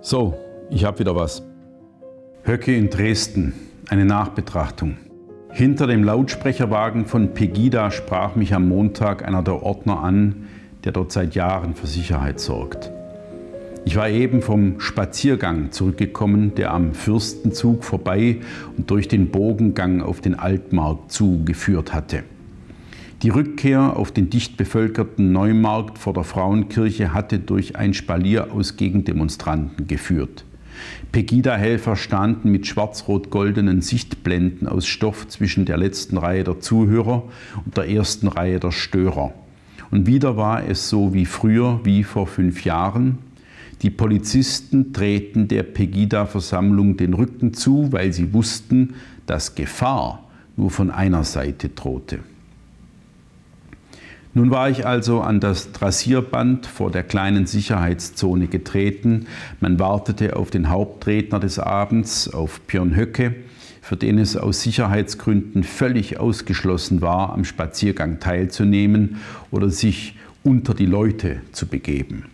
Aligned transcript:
So, 0.00 0.34
ich 0.70 0.84
habe 0.84 1.00
wieder 1.00 1.16
was. 1.16 1.42
Höcke 2.44 2.74
in 2.74 2.88
Dresden, 2.88 3.52
eine 3.88 4.04
Nachbetrachtung. 4.04 4.96
Hinter 5.50 5.88
dem 5.88 6.04
Lautsprecherwagen 6.04 7.06
von 7.06 7.34
Pegida 7.34 7.90
sprach 7.90 8.36
mich 8.36 8.54
am 8.54 8.68
Montag 8.68 9.26
einer 9.26 9.42
der 9.42 9.62
Ordner 9.62 10.00
an, 10.00 10.46
der 10.84 10.92
dort 10.92 11.10
seit 11.10 11.34
Jahren 11.34 11.74
für 11.74 11.88
Sicherheit 11.88 12.38
sorgt. 12.38 12.92
Ich 13.84 13.96
war 13.96 14.08
eben 14.08 14.40
vom 14.40 14.78
Spaziergang 14.78 15.72
zurückgekommen, 15.72 16.54
der 16.54 16.72
am 16.72 16.94
Fürstenzug 16.94 17.82
vorbei 17.82 18.36
und 18.76 18.90
durch 18.90 19.08
den 19.08 19.30
Bogengang 19.30 20.00
auf 20.00 20.20
den 20.20 20.36
Altmarkt 20.36 21.10
zugeführt 21.10 21.92
hatte. 21.92 22.22
Die 23.22 23.30
Rückkehr 23.30 23.96
auf 23.96 24.12
den 24.12 24.30
dicht 24.30 24.56
bevölkerten 24.56 25.32
Neumarkt 25.32 25.98
vor 25.98 26.12
der 26.12 26.22
Frauenkirche 26.22 27.12
hatte 27.12 27.40
durch 27.40 27.74
ein 27.74 27.92
Spalier 27.92 28.52
aus 28.52 28.76
Gegendemonstranten 28.76 29.88
geführt. 29.88 30.44
Pegida-Helfer 31.10 31.96
standen 31.96 32.52
mit 32.52 32.68
schwarz-rot-goldenen 32.68 33.82
Sichtblenden 33.82 34.68
aus 34.68 34.86
Stoff 34.86 35.26
zwischen 35.26 35.64
der 35.64 35.78
letzten 35.78 36.16
Reihe 36.16 36.44
der 36.44 36.60
Zuhörer 36.60 37.24
und 37.64 37.76
der 37.76 37.88
ersten 37.90 38.28
Reihe 38.28 38.60
der 38.60 38.70
Störer. 38.70 39.32
Und 39.90 40.06
wieder 40.06 40.36
war 40.36 40.64
es 40.68 40.88
so 40.88 41.12
wie 41.12 41.26
früher, 41.26 41.80
wie 41.82 42.04
vor 42.04 42.28
fünf 42.28 42.64
Jahren. 42.64 43.18
Die 43.82 43.90
Polizisten 43.90 44.92
drehten 44.92 45.48
der 45.48 45.64
Pegida-Versammlung 45.64 46.96
den 46.96 47.14
Rücken 47.14 47.52
zu, 47.52 47.90
weil 47.90 48.12
sie 48.12 48.32
wussten, 48.32 48.94
dass 49.26 49.56
Gefahr 49.56 50.28
nur 50.56 50.70
von 50.70 50.92
einer 50.92 51.24
Seite 51.24 51.70
drohte. 51.70 52.20
Nun 54.38 54.52
war 54.52 54.70
ich 54.70 54.86
also 54.86 55.20
an 55.20 55.40
das 55.40 55.72
Trassierband 55.72 56.64
vor 56.64 56.92
der 56.92 57.02
kleinen 57.02 57.46
Sicherheitszone 57.46 58.46
getreten. 58.46 59.26
Man 59.58 59.80
wartete 59.80 60.36
auf 60.36 60.52
den 60.52 60.70
Hauptredner 60.70 61.40
des 61.40 61.58
Abends, 61.58 62.32
auf 62.32 62.60
Björn 62.60 62.94
Höcke, 62.94 63.34
für 63.82 63.96
den 63.96 64.16
es 64.16 64.36
aus 64.36 64.62
Sicherheitsgründen 64.62 65.64
völlig 65.64 66.20
ausgeschlossen 66.20 67.00
war, 67.00 67.32
am 67.32 67.44
Spaziergang 67.44 68.20
teilzunehmen 68.20 69.16
oder 69.50 69.70
sich 69.70 70.14
unter 70.44 70.72
die 70.72 70.86
Leute 70.86 71.40
zu 71.50 71.66
begeben. 71.66 72.26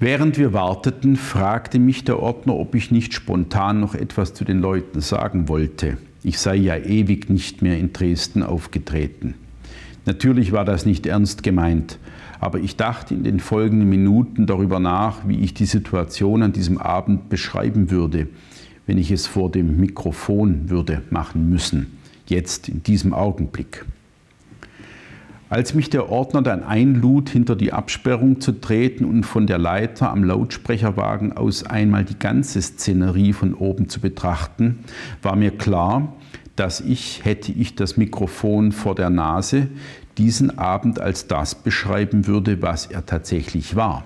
Während 0.00 0.36
wir 0.36 0.52
warteten, 0.52 1.16
fragte 1.16 1.78
mich 1.78 2.04
der 2.04 2.20
Ordner, 2.20 2.56
ob 2.56 2.74
ich 2.74 2.90
nicht 2.90 3.14
spontan 3.14 3.80
noch 3.80 3.94
etwas 3.94 4.34
zu 4.34 4.44
den 4.44 4.60
Leuten 4.60 5.00
sagen 5.00 5.48
wollte. 5.48 5.96
Ich 6.22 6.38
sei 6.38 6.56
ja 6.56 6.76
ewig 6.76 7.30
nicht 7.30 7.62
mehr 7.62 7.78
in 7.78 7.94
Dresden 7.94 8.42
aufgetreten. 8.42 9.36
Natürlich 10.04 10.52
war 10.52 10.64
das 10.64 10.84
nicht 10.84 11.06
ernst 11.06 11.42
gemeint, 11.42 11.98
aber 12.40 12.58
ich 12.58 12.76
dachte 12.76 13.14
in 13.14 13.22
den 13.22 13.38
folgenden 13.38 13.88
Minuten 13.88 14.46
darüber 14.46 14.80
nach, 14.80 15.28
wie 15.28 15.38
ich 15.40 15.54
die 15.54 15.66
Situation 15.66 16.42
an 16.42 16.52
diesem 16.52 16.78
Abend 16.78 17.28
beschreiben 17.28 17.90
würde, 17.90 18.26
wenn 18.86 18.98
ich 18.98 19.12
es 19.12 19.28
vor 19.28 19.50
dem 19.50 19.78
Mikrofon 19.78 20.68
würde 20.68 21.02
machen 21.10 21.48
müssen, 21.48 21.98
jetzt 22.26 22.68
in 22.68 22.82
diesem 22.82 23.14
Augenblick. 23.14 23.84
Als 25.52 25.74
mich 25.74 25.90
der 25.90 26.08
Ordner 26.08 26.40
dann 26.40 26.62
einlud, 26.62 27.28
hinter 27.28 27.54
die 27.54 27.74
Absperrung 27.74 28.40
zu 28.40 28.52
treten 28.52 29.04
und 29.04 29.24
von 29.24 29.46
der 29.46 29.58
Leiter 29.58 30.10
am 30.10 30.24
Lautsprecherwagen 30.24 31.34
aus 31.34 31.62
einmal 31.64 32.06
die 32.06 32.18
ganze 32.18 32.62
Szenerie 32.62 33.34
von 33.34 33.52
oben 33.52 33.90
zu 33.90 34.00
betrachten, 34.00 34.78
war 35.20 35.36
mir 35.36 35.50
klar, 35.50 36.16
dass 36.56 36.80
ich, 36.80 37.24
hätte 37.24 37.52
ich 37.52 37.74
das 37.74 37.96
Mikrofon 37.96 38.72
vor 38.72 38.94
der 38.94 39.10
Nase, 39.10 39.68
diesen 40.18 40.58
Abend 40.58 41.00
als 41.00 41.26
das 41.26 41.54
beschreiben 41.54 42.26
würde, 42.26 42.60
was 42.60 42.86
er 42.86 43.06
tatsächlich 43.06 43.76
war. 43.76 44.04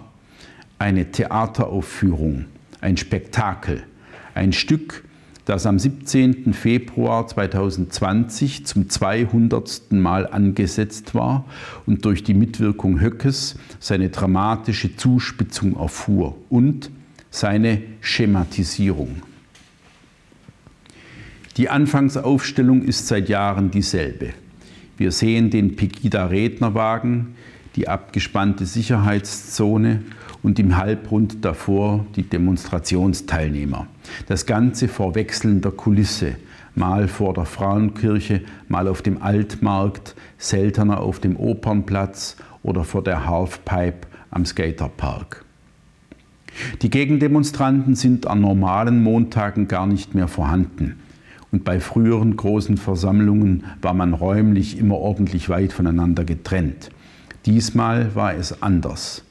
Eine 0.79 1.11
Theateraufführung, 1.11 2.45
ein 2.81 2.97
Spektakel, 2.97 3.83
ein 4.35 4.53
Stück, 4.53 5.05
das 5.47 5.65
am 5.65 5.79
17. 5.79 6.53
Februar 6.55 7.27
2020 7.27 8.67
zum 8.67 8.89
200. 8.91 9.93
Mal 9.93 10.27
angesetzt 10.27 11.15
war 11.15 11.45
und 11.87 12.05
durch 12.05 12.25
die 12.25 12.35
Mitwirkung 12.35 13.01
Höckes 13.01 13.57
seine 13.79 14.11
dramatische 14.11 14.97
Zuspitzung 14.97 15.77
erfuhr 15.77 16.37
und 16.49 16.91
seine 17.31 17.81
Schematisierung. 18.01 19.23
Die 21.57 21.71
Anfangsaufstellung 21.71 22.83
ist 22.83 23.07
seit 23.07 23.31
Jahren 23.31 23.71
dieselbe. 23.71 24.35
Wir 24.99 25.11
sehen 25.11 25.49
den 25.49 25.75
Pegida-Rednerwagen, 25.75 27.35
die 27.77 27.89
abgespannte 27.89 28.67
Sicherheitszone 28.67 30.03
und 30.43 30.59
im 30.59 30.77
Halbrund 30.77 31.47
davor 31.47 32.05
die 32.15 32.25
Demonstrationsteilnehmer. 32.25 33.87
Das 34.27 34.45
Ganze 34.45 34.87
vor 34.87 35.15
wechselnder 35.15 35.71
Kulisse, 35.71 36.37
mal 36.75 37.09
vor 37.09 37.33
der 37.33 37.47
Frauenkirche, 37.47 38.43
mal 38.69 38.87
auf 38.87 39.01
dem 39.01 39.23
Altmarkt, 39.23 40.15
seltener 40.37 41.01
auf 41.01 41.21
dem 41.21 41.37
Opernplatz 41.37 42.37
oder 42.63 42.85
vor 42.85 43.03
der 43.03 43.27
Halfpipe 43.27 44.07
am 44.31 44.45
Skaterpark. 44.45 45.43
Die 46.83 46.91
Gegendemonstranten 46.91 47.95
sind 47.95 48.27
an 48.27 48.43
normalen 48.43 49.03
Montagen 49.03 49.69
gar 49.69 49.87
nicht 49.87 50.15
mehr 50.15 50.29
vorhanden 50.29 50.97
und 51.57 51.65
bei 51.65 51.81
früheren 51.81 52.37
großen 52.37 52.77
Versammlungen 52.77 53.65
war 53.81 53.95
man 53.95 54.13
räumlich 54.13 54.77
immer 54.77 54.97
ordentlich 54.97 55.49
weit 55.49 55.73
voneinander 55.73 56.23
getrennt. 56.23 56.91
Diesmal 57.47 58.15
war 58.15 58.35
es 58.35 58.63
anders. 58.63 59.25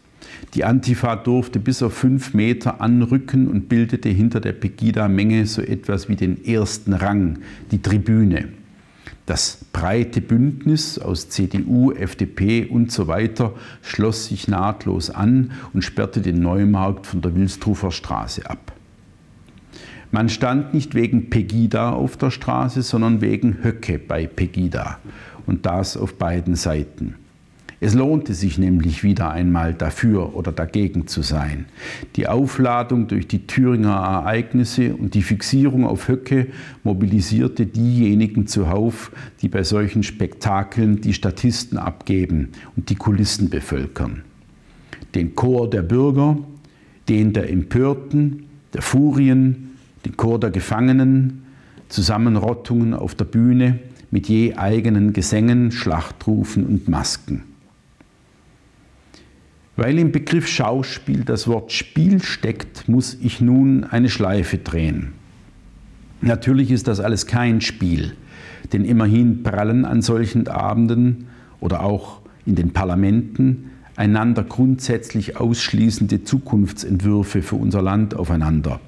Die 0.55 0.63
Antifa 0.63 1.17
durfte 1.17 1.59
bis 1.59 1.83
auf 1.83 1.93
fünf 1.93 2.33
Meter 2.33 2.81
anrücken 2.81 3.47
und 3.47 3.69
bildete 3.69 4.09
hinter 4.09 4.39
der 4.39 4.53
Pegida-Menge 4.53 5.45
so 5.45 5.61
etwas 5.61 6.09
wie 6.09 6.15
den 6.15 6.43
ersten 6.43 6.93
Rang, 6.93 7.37
die 7.69 7.83
Tribüne. 7.83 8.47
Das 9.27 9.59
breite 9.71 10.19
Bündnis 10.19 10.97
aus 10.97 11.29
CDU, 11.29 11.91
FDP 11.91 12.65
und 12.65 12.91
so 12.91 13.05
weiter 13.05 13.53
schloss 13.83 14.25
sich 14.29 14.47
nahtlos 14.47 15.11
an 15.11 15.51
und 15.73 15.83
sperrte 15.83 16.21
den 16.21 16.39
Neumarkt 16.39 17.05
von 17.05 17.21
der 17.21 17.35
Wilsdrufer 17.35 17.91
Straße 17.91 18.49
ab. 18.49 18.74
Man 20.11 20.29
stand 20.29 20.73
nicht 20.73 20.95
wegen 20.95 21.29
Pegida 21.29 21.91
auf 21.91 22.17
der 22.17 22.31
Straße, 22.31 22.81
sondern 22.81 23.21
wegen 23.21 23.63
Höcke 23.63 23.99
bei 23.99 24.27
Pegida. 24.27 24.99
Und 25.45 25.65
das 25.65 25.97
auf 25.97 26.15
beiden 26.15 26.55
Seiten. 26.55 27.15
Es 27.81 27.93
lohnte 27.93 28.33
sich 28.33 28.57
nämlich 28.57 29.03
wieder 29.03 29.31
einmal 29.31 29.73
dafür 29.73 30.35
oder 30.35 30.51
dagegen 30.51 31.07
zu 31.07 31.21
sein. 31.21 31.65
Die 32.15 32.27
Aufladung 32.27 33.07
durch 33.07 33.27
die 33.27 33.45
Thüringer 33.45 33.93
Ereignisse 33.93 34.95
und 34.95 35.13
die 35.13 35.21
Fixierung 35.21 35.85
auf 35.85 36.07
Höcke 36.07 36.47
mobilisierte 36.83 37.65
diejenigen 37.65 38.47
zuhauf, 38.47 39.11
die 39.41 39.49
bei 39.49 39.63
solchen 39.63 40.03
Spektakeln 40.03 41.01
die 41.01 41.13
Statisten 41.13 41.77
abgeben 41.77 42.49
und 42.77 42.89
die 42.89 42.95
Kulissen 42.95 43.49
bevölkern. 43.49 44.23
Den 45.13 45.35
Chor 45.35 45.69
der 45.69 45.81
Bürger, 45.81 46.37
den 47.09 47.33
der 47.33 47.49
Empörten, 47.49 48.45
der 48.73 48.81
Furien, 48.81 49.71
den 50.05 50.15
Chor 50.17 50.39
der 50.39 50.51
Gefangenen, 50.51 51.43
Zusammenrottungen 51.89 52.93
auf 52.93 53.15
der 53.15 53.25
Bühne 53.25 53.79
mit 54.11 54.27
je 54.29 54.55
eigenen 54.55 55.13
Gesängen, 55.13 55.71
Schlachtrufen 55.71 56.65
und 56.65 56.87
Masken. 56.87 57.43
Weil 59.75 59.99
im 59.99 60.11
Begriff 60.11 60.47
Schauspiel 60.47 61.25
das 61.25 61.47
Wort 61.47 61.71
Spiel 61.71 62.23
steckt, 62.23 62.87
muss 62.87 63.17
ich 63.19 63.41
nun 63.41 63.83
eine 63.83 64.09
Schleife 64.09 64.57
drehen. 64.57 65.13
Natürlich 66.21 66.71
ist 66.71 66.87
das 66.87 67.01
alles 67.01 67.27
kein 67.27 67.59
Spiel, 67.59 68.13
denn 68.71 68.85
immerhin 68.85 69.43
prallen 69.43 69.83
an 69.83 70.01
solchen 70.01 70.47
Abenden 70.47 71.27
oder 71.59 71.81
auch 71.83 72.21
in 72.45 72.55
den 72.55 72.71
Parlamenten 72.71 73.71
einander 73.97 74.43
grundsätzlich 74.43 75.37
ausschließende 75.37 76.23
Zukunftsentwürfe 76.23 77.41
für 77.41 77.55
unser 77.55 77.81
Land 77.81 78.15
aufeinander 78.15 78.79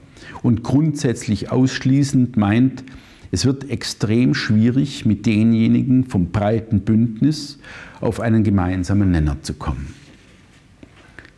und 0.44 0.64
grundsätzlich 0.64 1.52
ausschließend 1.52 2.38
meint, 2.38 2.84
es 3.32 3.46
wird 3.46 3.70
extrem 3.70 4.34
schwierig, 4.34 5.06
mit 5.06 5.26
denjenigen 5.26 6.06
vom 6.06 6.32
breiten 6.32 6.82
Bündnis 6.82 7.60
auf 8.00 8.20
einen 8.20 8.44
gemeinsamen 8.44 9.12
Nenner 9.12 9.42
zu 9.42 9.54
kommen. 9.54 9.94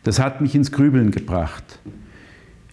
Das 0.04 0.18
hat 0.18 0.40
mich 0.40 0.54
ins 0.54 0.72
Grübeln 0.72 1.10
gebracht. 1.10 1.80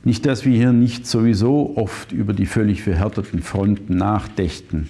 Nicht, 0.03 0.25
dass 0.25 0.45
wir 0.45 0.55
hier 0.55 0.71
nicht 0.71 1.07
sowieso 1.07 1.75
oft 1.75 2.11
über 2.11 2.33
die 2.33 2.45
völlig 2.45 2.83
verhärteten 2.83 3.41
Fronten 3.41 3.97
nachdächten, 3.97 4.87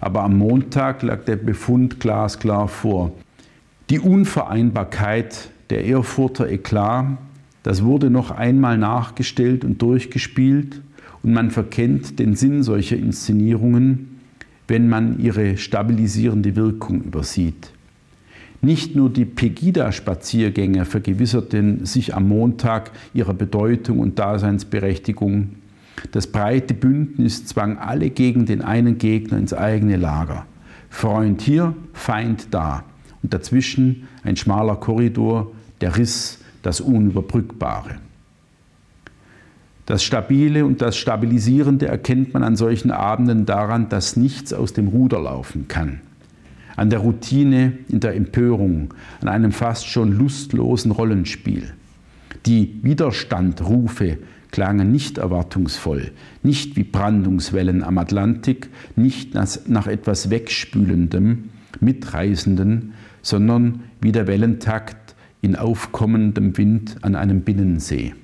aber 0.00 0.22
am 0.22 0.36
Montag 0.36 1.02
lag 1.02 1.24
der 1.24 1.36
Befund 1.36 2.00
glasklar 2.00 2.68
vor. 2.68 3.12
Die 3.88 4.00
Unvereinbarkeit 4.00 5.50
der 5.70 5.86
Erfurter 5.86 6.48
Eklat 6.48 7.18
das 7.62 7.82
wurde 7.84 8.10
noch 8.10 8.30
einmal 8.30 8.78
nachgestellt 8.78 9.64
und 9.64 9.82
durchgespielt 9.82 10.80
und 11.22 11.32
man 11.32 11.50
verkennt 11.50 12.18
den 12.18 12.34
Sinn 12.34 12.62
solcher 12.62 12.96
Inszenierungen, 12.96 14.20
wenn 14.68 14.88
man 14.88 15.18
ihre 15.20 15.56
stabilisierende 15.56 16.56
Wirkung 16.56 17.02
übersieht. 17.02 17.72
Nicht 18.62 18.94
nur 18.94 19.08
die 19.10 19.24
Pegida-Spaziergänge 19.24 20.84
vergewisserten 20.84 21.86
sich 21.86 22.14
am 22.14 22.28
Montag 22.28 22.90
ihrer 23.14 23.32
Bedeutung 23.32 24.00
und 24.00 24.18
Daseinsberechtigung. 24.18 25.56
Das 26.12 26.26
breite 26.26 26.74
Bündnis 26.74 27.46
zwang 27.46 27.78
alle 27.78 28.10
gegen 28.10 28.44
den 28.44 28.60
einen 28.60 28.98
Gegner 28.98 29.38
ins 29.38 29.54
eigene 29.54 29.96
Lager. 29.96 30.46
Freund 30.90 31.40
hier, 31.40 31.74
Feind 31.94 32.48
da. 32.50 32.84
Und 33.22 33.32
dazwischen 33.32 34.08
ein 34.24 34.36
schmaler 34.36 34.76
Korridor, 34.76 35.52
der 35.80 35.96
Riss, 35.96 36.39
das 36.62 36.80
Unüberbrückbare. 36.80 37.96
Das 39.86 40.04
Stabile 40.04 40.64
und 40.66 40.82
das 40.82 40.96
Stabilisierende 40.96 41.88
erkennt 41.88 42.32
man 42.32 42.44
an 42.44 42.54
solchen 42.54 42.92
Abenden 42.92 43.44
daran, 43.44 43.88
dass 43.88 44.16
nichts 44.16 44.52
aus 44.52 44.72
dem 44.72 44.88
Ruder 44.88 45.20
laufen 45.20 45.66
kann. 45.66 46.00
An 46.76 46.90
der 46.90 47.00
Routine, 47.00 47.72
in 47.88 47.98
der 47.98 48.14
Empörung, 48.14 48.94
an 49.20 49.28
einem 49.28 49.52
fast 49.52 49.86
schon 49.86 50.12
lustlosen 50.12 50.92
Rollenspiel. 50.92 51.74
Die 52.46 52.78
Widerstandrufe 52.82 54.18
klangen 54.50 54.92
nicht 54.92 55.18
erwartungsvoll, 55.18 56.12
nicht 56.42 56.76
wie 56.76 56.84
Brandungswellen 56.84 57.82
am 57.82 57.98
Atlantik, 57.98 58.68
nicht 58.96 59.34
nach 59.34 59.86
etwas 59.86 60.30
Wegspülendem, 60.30 61.50
Mitreißenden, 61.80 62.92
sondern 63.22 63.82
wie 64.00 64.12
der 64.12 64.26
Wellentakt 64.26 65.09
in 65.42 65.56
aufkommendem 65.56 66.56
Wind 66.56 66.96
an 67.02 67.14
einem 67.16 67.42
Binnensee. 67.42 68.14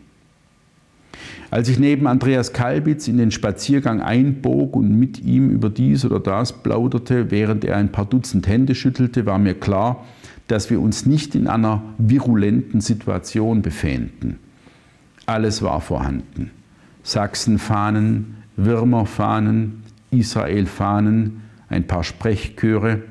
Als 1.50 1.68
ich 1.68 1.78
neben 1.78 2.06
Andreas 2.06 2.52
Kalbitz 2.52 3.08
in 3.08 3.18
den 3.18 3.30
Spaziergang 3.30 4.00
einbog 4.00 4.76
und 4.76 4.98
mit 4.98 5.22
ihm 5.22 5.48
über 5.50 5.70
dies 5.70 6.04
oder 6.04 6.18
das 6.18 6.52
plauderte, 6.52 7.30
während 7.30 7.64
er 7.64 7.76
ein 7.76 7.92
paar 7.92 8.04
Dutzend 8.04 8.48
Hände 8.48 8.74
schüttelte, 8.74 9.26
war 9.26 9.38
mir 9.38 9.54
klar, 9.54 10.04
dass 10.48 10.70
wir 10.70 10.80
uns 10.80 11.06
nicht 11.06 11.34
in 11.34 11.46
einer 11.46 11.82
virulenten 11.98 12.80
Situation 12.80 13.62
befänden. 13.62 14.38
Alles 15.24 15.62
war 15.62 15.80
vorhanden. 15.80 16.50
Sachsenfahnen, 17.02 18.36
Würmerfahnen, 18.56 19.82
Israelfahnen, 20.10 21.42
ein 21.68 21.86
paar 21.86 22.04
Sprechchöre, 22.04 23.02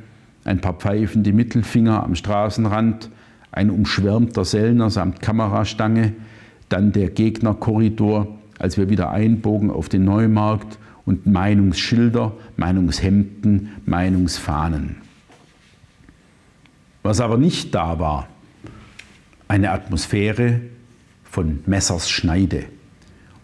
ein 0.44 0.62
paar 0.62 0.74
pfeifende 0.74 1.34
Mittelfinger 1.34 2.04
am 2.04 2.16
Straßenrand, 2.16 3.10
ein 3.56 3.70
umschwärmter 3.70 4.44
Sellner 4.44 4.90
samt 4.90 5.22
Kamerastange, 5.22 6.14
dann 6.68 6.92
der 6.92 7.10
Gegnerkorridor, 7.10 8.28
als 8.60 8.78
wir 8.78 8.90
wieder 8.90 9.12
einbogen 9.12 9.72
auf 9.72 9.88
den 9.88 10.04
Neumarkt 10.04 10.78
und 11.06 11.26
Meinungsschilder, 11.26 12.34
Meinungshemden, 12.58 13.70
Meinungsfahnen. 13.86 14.98
Was 17.02 17.22
aber 17.22 17.38
nicht 17.38 17.74
da 17.74 17.98
war, 17.98 18.28
eine 19.48 19.72
Atmosphäre 19.72 20.60
von 21.24 21.60
Messers 21.66 22.10
Schneide. 22.10 22.66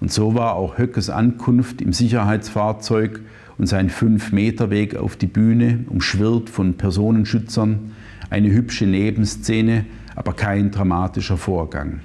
Und 0.01 0.11
so 0.11 0.35
war 0.35 0.55
auch 0.55 0.77
Höckes 0.77 1.09
Ankunft 1.09 1.81
im 1.81 1.93
Sicherheitsfahrzeug 1.93 3.21
und 3.57 3.67
sein 3.67 3.89
Fünf-Meter-Weg 3.89 4.95
auf 4.95 5.15
die 5.15 5.27
Bühne, 5.27 5.85
umschwirrt 5.87 6.49
von 6.49 6.73
Personenschützern, 6.73 7.91
eine 8.31 8.51
hübsche 8.51 8.87
Nebenszene, 8.87 9.85
aber 10.15 10.33
kein 10.33 10.71
dramatischer 10.71 11.37
Vorgang. 11.37 12.01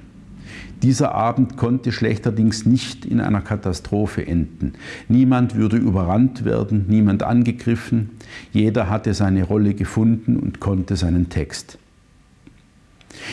Dieser 0.83 1.15
Abend 1.15 1.57
konnte 1.57 1.91
schlechterdings 1.91 2.65
nicht 2.65 3.03
in 3.03 3.19
einer 3.19 3.41
Katastrophe 3.41 4.25
enden. 4.25 4.73
Niemand 5.07 5.55
würde 5.55 5.77
überrannt 5.77 6.45
werden, 6.45 6.85
niemand 6.87 7.23
angegriffen. 7.23 8.11
Jeder 8.53 8.89
hatte 8.89 9.13
seine 9.13 9.43
Rolle 9.43 9.73
gefunden 9.73 10.37
und 10.37 10.59
konnte 10.59 10.95
seinen 10.95 11.29
Text. 11.29 11.79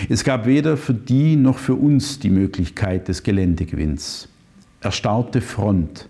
Es 0.08 0.24
gab 0.24 0.46
weder 0.46 0.78
für 0.78 0.94
die 0.94 1.36
noch 1.36 1.58
für 1.58 1.74
uns 1.74 2.18
die 2.18 2.30
Möglichkeit 2.30 3.08
des 3.08 3.22
Geländegewinns. 3.22 4.28
Erstarrte 4.80 5.42
Front. 5.42 6.08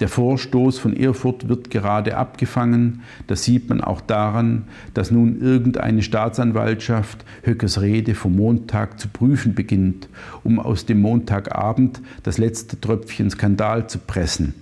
Der 0.00 0.08
Vorstoß 0.08 0.78
von 0.78 0.96
Erfurt 0.96 1.48
wird 1.48 1.70
gerade 1.70 2.16
abgefangen. 2.16 3.02
Das 3.28 3.44
sieht 3.44 3.68
man 3.68 3.80
auch 3.80 4.00
daran, 4.00 4.64
dass 4.92 5.12
nun 5.12 5.40
irgendeine 5.40 6.02
Staatsanwaltschaft 6.02 7.24
Höckes 7.44 7.80
Rede 7.80 8.16
vom 8.16 8.34
Montag 8.34 8.98
zu 8.98 9.06
prüfen 9.08 9.54
beginnt, 9.54 10.08
um 10.42 10.58
aus 10.58 10.84
dem 10.84 11.00
Montagabend 11.00 12.00
das 12.24 12.38
letzte 12.38 12.80
Tröpfchen 12.80 13.30
Skandal 13.30 13.86
zu 13.86 13.98
pressen. 13.98 14.54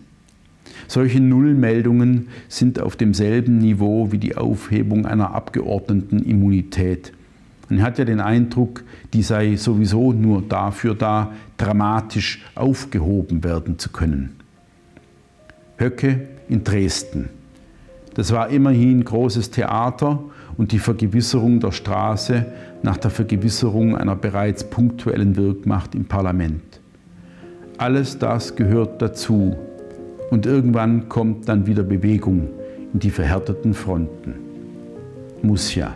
Solche 0.87 1.21
Nullmeldungen 1.21 2.29
sind 2.49 2.79
auf 2.79 2.97
demselben 2.97 3.57
Niveau 3.57 4.13
wie 4.13 4.19
die 4.19 4.37
Aufhebung 4.37 5.07
einer 5.07 5.35
Abgeordnetenimmunität. 5.35 7.15
Man 7.71 7.81
hat 7.81 7.97
ja 7.97 8.05
den 8.05 8.21
Eindruck, 8.21 8.85
die 9.15 9.23
sei 9.23 9.57
sowieso 9.57 10.13
nur 10.13 10.43
dafür 10.43 10.95
da, 10.95 11.33
dramatisch 11.57 12.45
aufgehoben 12.55 13.45
werden 13.45 13.79
zu 13.79 13.91
können. 13.91 14.42
Höcke 15.79 16.21
in 16.49 16.65
Dresden. 16.65 17.29
Das 18.15 18.33
war 18.33 18.51
immerhin 18.51 19.05
großes 19.05 19.51
Theater 19.51 20.23
und 20.57 20.73
die 20.73 20.79
Vergewisserung 20.79 21.61
der 21.61 21.73
Straße 21.73 22.47
nach 22.83 22.99
der 22.99 23.11
Vergewisserung 23.11 23.97
einer 23.97 24.17
bereits 24.17 24.65
punktuellen 24.65 25.37
Wirkmacht 25.37 25.95
im 25.95 26.05
Parlament. 26.05 26.81
Alles 27.79 28.19
das 28.19 28.55
gehört 28.55 29.01
dazu 29.01 29.57
und 30.31 30.47
irgendwann 30.47 31.09
kommt 31.09 31.49
dann 31.49 31.67
wieder 31.67 31.83
Bewegung 31.83 32.49
in 32.93 33.01
die 33.01 33.11
verhärteten 33.11 33.75
Fronten. 33.75 34.35
Muss 35.43 35.75
ja. 35.75 35.95